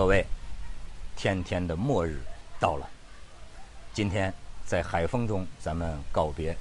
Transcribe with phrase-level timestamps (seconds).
[0.00, 0.24] 各位，
[1.14, 2.22] 天天的末日
[2.58, 2.88] 到了。
[3.92, 4.32] 今天
[4.64, 6.56] 在海风中，咱们告别。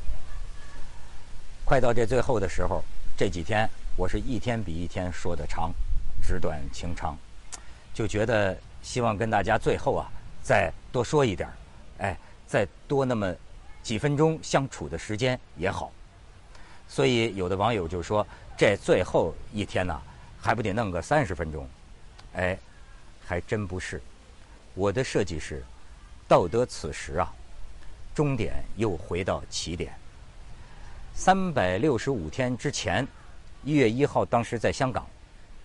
[1.64, 2.84] 快到这最后的时候，
[3.16, 3.66] 这几天
[3.96, 5.72] 我是一天比一天说的长，
[6.22, 7.18] 纸短情长，
[7.94, 10.12] 就觉得希望跟大家最后啊
[10.44, 11.48] 再多说一点，
[12.00, 13.34] 哎，再多那么
[13.82, 15.94] 几分钟相处的时间也好。
[16.90, 19.98] 所以有的网友就说，这最后一天呢，
[20.42, 21.66] 还不得弄个三十分钟？
[22.34, 22.60] 哎，
[23.30, 24.02] 还真不是。
[24.74, 25.64] 我的设计是，
[26.28, 27.32] 到得此时啊，
[28.16, 29.94] 终点又回到起点。
[31.14, 33.08] 三百六十五天之前，
[33.64, 35.06] 一月一号，当时在香港，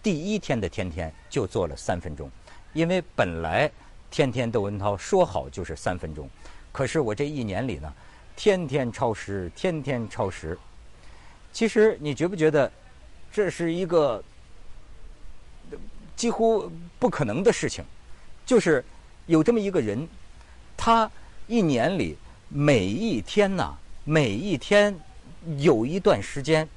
[0.02, 2.30] 第一天的天天就做了三分钟，
[2.74, 3.70] 因为本来
[4.10, 6.28] 天天窦文涛说好就是三分钟，
[6.70, 7.90] 可是我这一年里呢，
[8.37, 10.59] 天天超时，天天超时。
[11.51, 12.70] 其实你觉不觉得，
[13.32, 14.23] 这是一个
[16.16, 17.84] 几乎不可能的事情？
[18.46, 18.84] 就是
[19.26, 20.07] 有这么一个人，
[20.76, 21.10] 他
[21.46, 22.16] 一年里
[22.48, 24.95] 每一天呐，每一天
[25.59, 26.68] 有一段时间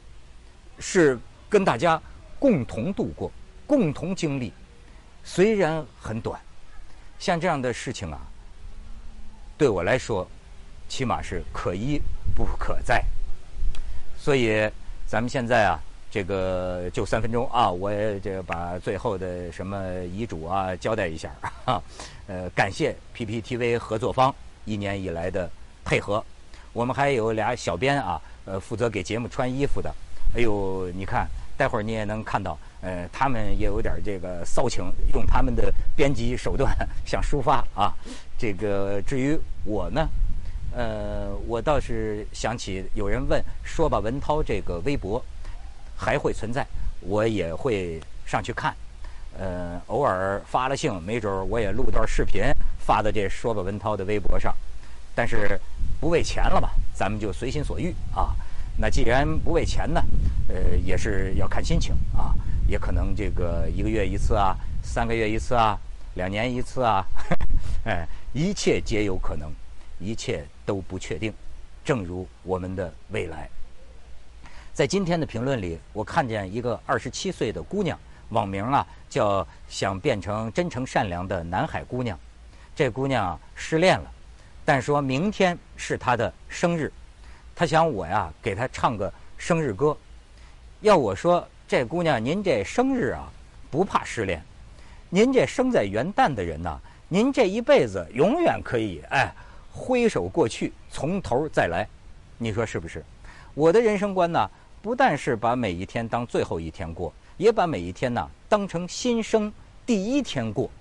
[0.80, 2.02] 是跟大家
[2.40, 3.32] 共同度过、
[3.66, 4.54] 共同经历，
[5.24, 6.40] 虽然很短，
[7.20, 8.20] 像这样的事情啊，
[9.58, 10.26] 对我来说，
[10.88, 12.02] 起码是可一
[12.34, 13.04] 不可再。
[14.18, 14.70] 所以，
[15.06, 15.80] 咱们现在啊，
[16.18, 21.32] 这个就三分钟啊，我也这把最后的什么遗嘱啊交代一下
[21.64, 21.80] 啊。
[22.26, 24.34] 呃，感谢 PPTV 合作方
[24.66, 25.48] 一年以来的
[25.86, 26.24] 配合。
[26.74, 29.94] 我们还有俩小编啊，呃，负责给节目穿衣服的。
[30.36, 37.94] 哎呦，你看，待会儿你也能看到，呃，他们也有点这个骚情，用他们的编辑手段想抒发啊。
[38.40, 40.10] 这个至于我呢？
[40.76, 45.24] 呃，我倒是想起有人问说吧，文涛这个微博
[45.98, 46.66] 还会存在，
[47.02, 48.74] 我也会上去看。
[49.38, 52.44] 呃，偶尔发了兴，没准我也录段视频
[52.80, 54.56] 发到这说吧文涛的微博上。
[55.16, 55.60] 但是
[56.00, 58.36] 不为钱了吧，咱们就随心所欲啊。
[58.78, 60.02] 那既然不为钱呢，
[60.48, 62.34] 呃，也是要看心情啊。
[62.68, 65.80] 也可能这个一个月一次啊，三个月一次啊，
[66.14, 67.06] 两年一次啊，
[67.86, 69.52] 哎，一切皆有可能。
[70.00, 71.34] 一切都不确定，
[71.84, 73.50] 正如我们的未来。
[74.78, 78.00] 在今天的评论里，我看见一个二十七岁的姑娘，
[78.30, 82.16] 网名啊叫“想变成真诚善良的南海姑娘”。
[82.78, 84.12] 这姑娘失恋了，
[84.64, 86.94] 但说明天是她的生日，
[87.56, 89.98] 她想我呀给她唱个生日歌。
[90.82, 93.28] 要我说，这姑娘您这生日啊
[93.72, 94.40] 不怕失恋，
[95.10, 99.34] 您这生在元旦的人呐，您这一辈子永远可以哎。
[99.72, 101.88] 挥手过去，从头再来，
[102.38, 103.04] 你说是不是？
[103.56, 104.48] 我的人生观呢，
[104.88, 109.52] 不但是把每一天当最后一天过，也把每一天呢当成新生
[109.86, 110.72] 第一天过。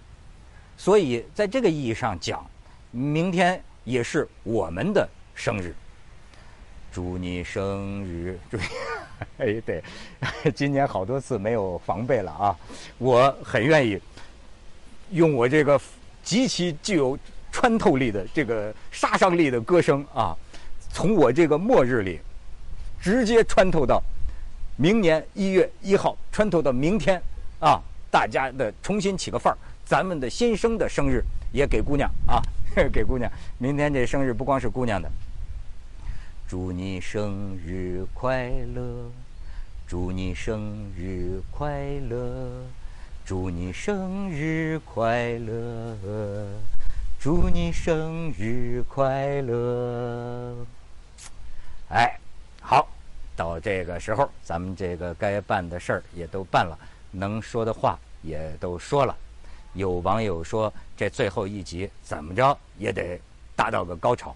[0.77, 2.49] 所以，在这个意义上讲，
[2.93, 5.75] 明天也是我们的生日。
[6.93, 8.39] 祝你生日！
[8.49, 8.63] 祝你，
[9.39, 9.83] 哎，对，
[10.55, 12.57] 今年好多次没有防备了啊！
[12.99, 14.01] 我很愿意
[15.11, 15.81] 用我这个
[16.23, 17.19] 极其具有。
[17.53, 20.37] 穿透力的这个杀伤力的歌声啊，
[20.93, 22.21] 从我这个末日里
[23.07, 24.03] 直接穿透到
[24.75, 27.23] 明年一月一号，穿透到明天
[27.61, 27.81] 啊！
[28.11, 31.23] 大家的重新起个范儿，咱们的新生的生日
[31.53, 32.43] 也给姑娘啊，
[32.93, 33.31] 给姑娘。
[33.59, 35.09] 明天这生日不光是姑娘的，
[36.49, 39.09] 祝你生日快乐，
[39.87, 41.71] 祝你生日快
[42.11, 42.65] 乐，
[43.25, 45.97] 祝你生日快乐。
[47.21, 50.57] 祝你生日快乐！
[51.89, 52.16] 哎，
[53.37, 56.77] 到这个时候，咱们这个该办的事儿也都办了，
[57.11, 59.15] 能说的话也都说了。
[59.75, 63.21] 有网友说，这最后一集怎么着也得
[63.55, 64.35] 达到个高潮。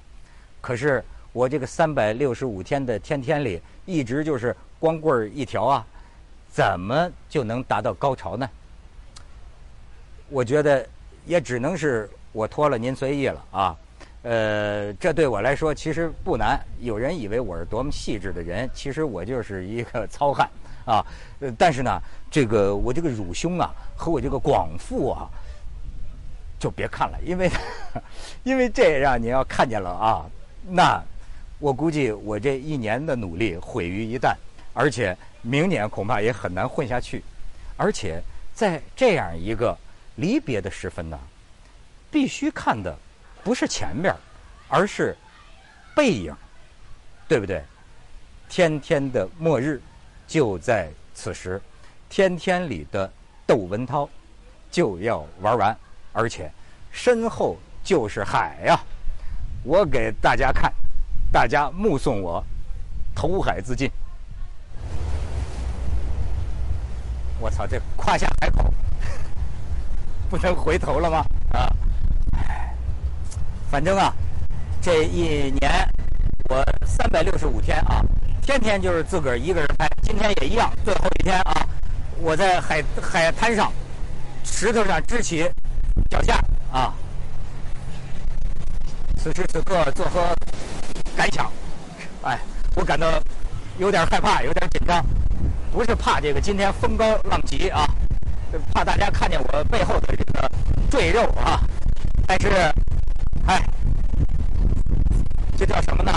[0.60, 1.02] 可是
[1.32, 5.86] 我这个三百六十五天的天天里，一直就是光棍儿一条啊，
[6.50, 8.48] 怎么就能达到高潮呢？
[10.28, 10.86] 我觉得
[11.26, 12.08] 也只能是。
[12.32, 13.76] 我拖了，您随意了啊。
[14.22, 16.60] 呃，这对我来说其实不难。
[16.80, 20.48] 有人以为我是多么细致的人，其实我就是一个糙汉
[20.84, 21.04] 啊。
[21.40, 21.98] 呃， 但是呢，
[22.30, 25.28] 这个我这个乳胸啊和我这个广腹啊，
[26.58, 27.50] 就别看了，因为
[28.44, 30.26] 因为这样你要看见了啊，
[30.68, 31.02] 那
[31.58, 34.34] 我估计我这一年的努力毁于一旦，
[34.74, 37.22] 而且明年恐怕也很难混下去。
[37.76, 38.22] 而且
[38.54, 39.74] 在这样一个
[40.16, 41.18] 离别的时分呢。
[42.12, 42.98] 必须看的
[43.42, 44.14] 不是前面，
[44.68, 45.16] 而是
[45.94, 46.34] 背影，
[47.28, 47.62] 对不对？
[48.48, 49.80] 天天的末日
[50.26, 51.60] 就在此时，
[52.08, 53.10] 天天里的
[53.46, 54.08] 窦文涛
[54.70, 55.76] 就要玩完，
[56.12, 56.50] 而且
[56.90, 58.80] 身后就是海呀！
[59.62, 60.72] 我给大家看，
[61.30, 62.44] 大家目送我
[63.14, 63.90] 投海自尽。
[67.38, 68.72] 我操，这跨下海口，
[70.28, 71.18] 不能回头了吗？
[71.52, 71.68] 啊！
[73.70, 74.12] 反正啊，
[74.82, 75.88] 这一年
[76.48, 78.04] 我三百六十五天啊，
[78.42, 79.88] 天天就是自个儿一个人拍。
[80.02, 81.64] 今天也一样，最后一天啊，
[82.18, 83.72] 我在海海滩上
[84.42, 85.48] 石头上支起
[86.10, 86.34] 脚架
[86.72, 86.92] 啊。
[89.16, 90.34] 此时此刻作何
[91.16, 91.48] 感想？
[92.22, 92.36] 哎，
[92.74, 93.06] 我感到
[93.78, 95.00] 有点害怕，有点紧张。
[95.70, 97.86] 不是怕这个今天风高浪急啊，
[98.72, 100.50] 怕大家看见我背后的这个
[100.90, 101.60] 赘肉啊。
[102.26, 102.48] 但是，
[103.50, 103.60] 哎，
[105.58, 106.12] 这叫什么呢？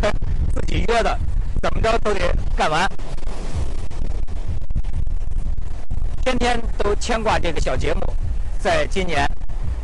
[0.54, 1.18] 自己约的，
[1.60, 2.90] 怎么着都得干完。
[6.22, 8.00] 天天都牵挂这个小节目，
[8.58, 9.30] 在今年，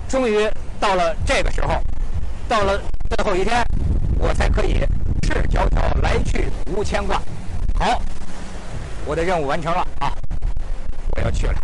[0.09, 0.51] 终于
[0.81, 1.79] 到了这个时候，
[2.49, 2.81] 到了
[3.11, 3.63] 最后一天，
[4.19, 4.79] 我才可以
[5.21, 7.21] 赤条条来去无牵挂。
[7.79, 8.01] 好。
[9.07, 10.13] 我的任务完成了啊！
[11.17, 11.55] 我要去了。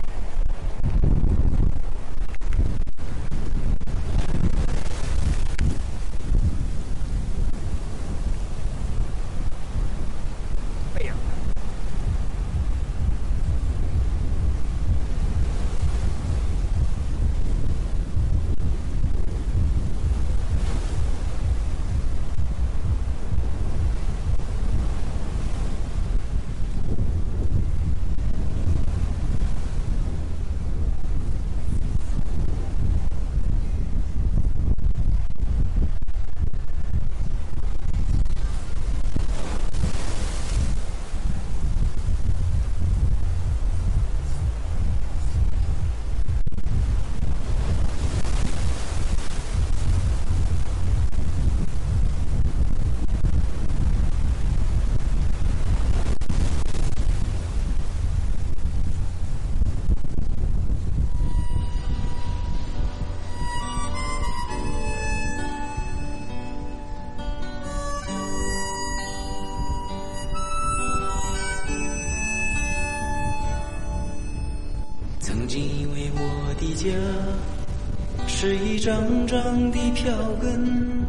[78.87, 81.05] 张张的票根，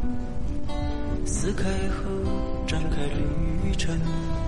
[1.28, 2.10] 撕开后
[2.66, 3.96] 展开旅程，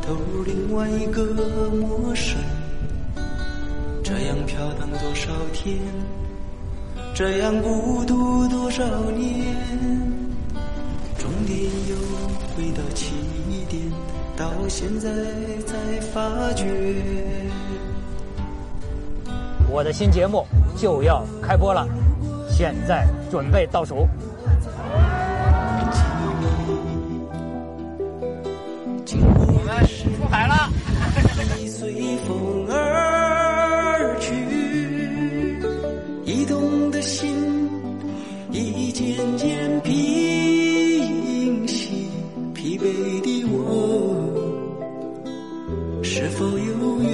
[0.01, 2.41] 投入另外一个陌生。
[4.03, 5.77] 这样飘荡多少天，
[7.13, 9.55] 这样孤独多少年，
[11.19, 11.95] 终点又
[12.55, 13.13] 回到起
[13.69, 13.79] 点，
[14.35, 15.07] 到现在
[15.67, 16.65] 才发觉。
[19.69, 20.43] 我的新节目
[20.75, 21.87] 就要开播了。
[22.59, 23.95] 现在准备倒数。
[23.95, 24.03] 我
[29.65, 30.69] 们出海了。
[31.65, 34.35] 随风而去，
[36.25, 37.33] 移动的心
[38.51, 42.09] 已渐渐平息，
[42.53, 42.83] 疲惫
[43.21, 43.55] 的我
[46.03, 47.09] 是否有缘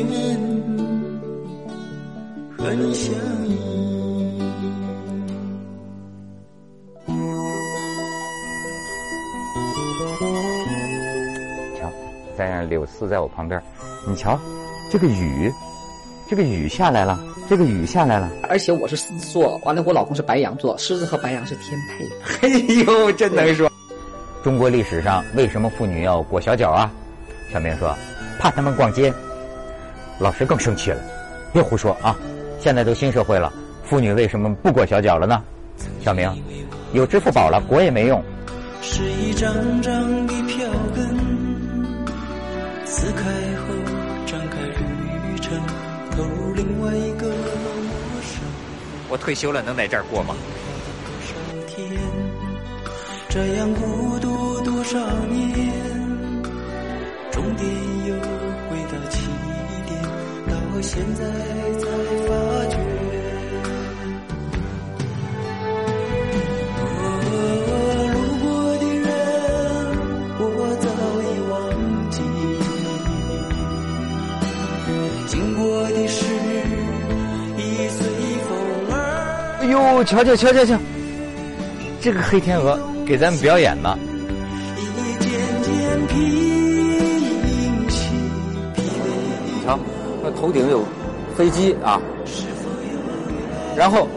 [2.58, 3.14] 和你相
[3.48, 3.75] 依？
[12.86, 13.60] 柳丝在我旁边，
[14.08, 14.40] 你瞧，
[14.92, 15.52] 这个雨，
[16.30, 18.30] 这个雨下来了，这个雨下来了。
[18.48, 22.08] 而且我是狮子座，完了我老公是白羊座，狮子和白羊是天配。
[22.48, 23.68] 哎呦，真能说！
[24.44, 26.92] 中国历史上为什么妇女要裹小脚啊？
[27.52, 27.92] 小明说，
[28.38, 29.12] 怕他们逛街。
[30.20, 31.02] 老师更生气了，
[31.52, 32.16] 别胡说啊！
[32.60, 33.52] 现在都新社会了，
[33.84, 35.42] 妇女为什么不裹小脚了呢？
[36.02, 36.32] 小明，
[36.94, 38.24] 有支付宝了，裹也没用。
[38.82, 39.52] 是一张
[39.82, 40.34] 张的
[49.10, 50.36] 我退休了能来这儿过吗？
[51.68, 51.90] 天
[53.30, 55.74] 这样孤独多少年，
[57.32, 57.68] 终点
[58.08, 58.16] 又
[58.70, 59.28] 回到起
[59.86, 60.02] 点，
[60.48, 61.22] 到现在
[61.80, 61.86] 才
[62.28, 62.30] 发
[62.70, 62.74] 觉。
[66.80, 66.84] 哦、
[68.14, 68.46] 路过
[68.78, 69.06] 的人，
[70.40, 70.44] 我
[70.80, 70.88] 早
[71.22, 71.54] 已忘
[72.10, 72.18] 记；
[75.28, 76.35] 经过的事。
[79.66, 80.78] 哟，瞧瞧瞧瞧瞧，
[82.02, 83.98] 这个黑天鹅给咱们表演呢。
[89.66, 89.80] 瞧，
[90.24, 90.84] 那头顶有
[91.36, 92.00] 飞机啊。
[93.76, 94.08] 然后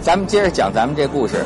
[0.00, 1.36] 咱们接着讲咱们这故事。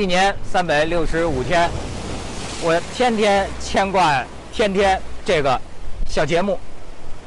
[0.00, 1.68] 一年三百六十五天，
[2.62, 5.60] 我天天牵挂，天天这个
[6.08, 6.58] 小节目。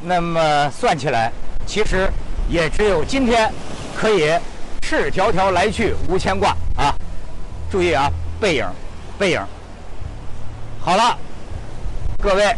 [0.01, 1.31] 那么算起来，
[1.67, 2.09] 其实
[2.49, 3.53] 也只有今天
[3.95, 4.27] 可以
[4.81, 6.95] 赤条条来去无牵挂啊！
[7.69, 8.11] 注意啊，
[8.41, 8.67] 背影，
[9.19, 9.45] 背影。
[10.81, 11.15] 好了，
[12.23, 12.55] 各位，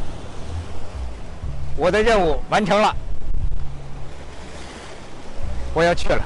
[1.75, 2.95] 我的任务完成了，
[5.73, 6.23] 我要去了。